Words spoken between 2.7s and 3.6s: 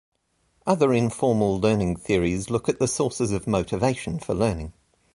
the sources of